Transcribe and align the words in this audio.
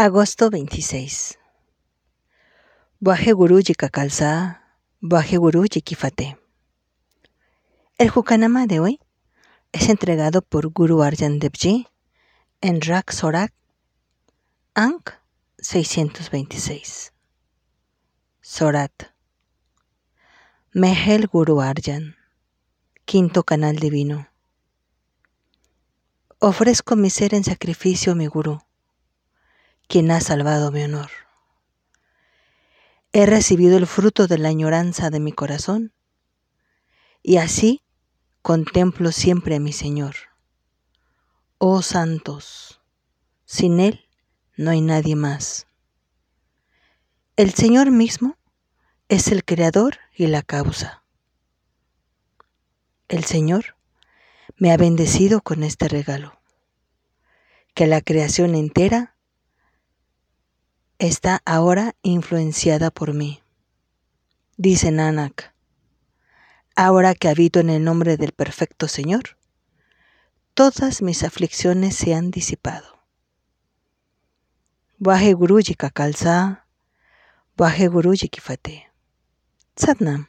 Agosto 0.00 0.48
26. 0.48 1.40
Baje 3.00 3.32
Guruji 3.32 3.74
Kakalsa, 3.74 4.62
Baje 5.00 5.38
Guruji 5.38 5.82
Kifate. 5.82 6.38
El 7.98 8.08
Jukanama 8.08 8.68
de 8.68 8.78
hoy 8.78 9.00
es 9.72 9.88
entregado 9.88 10.40
por 10.42 10.68
Guru 10.68 11.02
Arjan 11.02 11.40
Devji 11.40 11.88
en 12.60 12.80
Rak 12.80 13.10
Sorak, 13.10 13.52
Ankh 14.74 15.14
626. 15.58 17.12
Sorat. 18.40 18.92
Mehel 20.74 21.26
Guru 21.26 21.60
Arjan, 21.60 22.14
quinto 23.04 23.42
canal 23.42 23.80
divino. 23.80 24.28
Ofrezco 26.38 26.94
mi 26.94 27.10
ser 27.10 27.34
en 27.34 27.42
sacrificio 27.42 28.14
mi 28.14 28.28
Guru, 28.28 28.62
quien 29.88 30.10
ha 30.10 30.20
salvado 30.20 30.70
mi 30.70 30.82
honor. 30.82 31.10
He 33.12 33.24
recibido 33.24 33.78
el 33.78 33.86
fruto 33.86 34.26
de 34.26 34.36
la 34.36 34.50
añoranza 34.50 35.08
de 35.08 35.18
mi 35.18 35.32
corazón 35.32 35.94
y 37.22 37.38
así 37.38 37.82
contemplo 38.42 39.12
siempre 39.12 39.56
a 39.56 39.60
mi 39.60 39.72
Señor. 39.72 40.14
Oh 41.56 41.80
santos, 41.80 42.82
sin 43.46 43.80
Él 43.80 44.06
no 44.56 44.70
hay 44.70 44.82
nadie 44.82 45.16
más. 45.16 45.66
El 47.36 47.54
Señor 47.54 47.90
mismo 47.90 48.36
es 49.08 49.28
el 49.28 49.42
creador 49.42 49.96
y 50.14 50.26
la 50.26 50.42
causa. 50.42 51.02
El 53.08 53.24
Señor 53.24 53.76
me 54.56 54.70
ha 54.70 54.76
bendecido 54.76 55.40
con 55.40 55.62
este 55.62 55.88
regalo, 55.88 56.38
que 57.72 57.86
la 57.86 58.02
creación 58.02 58.54
entera 58.54 59.14
está 60.98 61.42
ahora 61.44 61.94
influenciada 62.02 62.90
por 62.90 63.14
mí. 63.14 63.40
Dice 64.56 64.90
Nanak, 64.90 65.54
ahora 66.74 67.14
que 67.14 67.28
habito 67.28 67.60
en 67.60 67.70
el 67.70 67.84
nombre 67.84 68.16
del 68.16 68.32
perfecto 68.32 68.88
Señor, 68.88 69.36
todas 70.54 71.02
mis 71.02 71.22
aflicciones 71.22 71.94
se 71.94 72.14
han 72.14 72.32
disipado. 72.32 72.98
Vaje 74.98 75.34
Guruji 75.34 75.76
Kifate. 78.28 78.90
Satnam. 79.76 80.28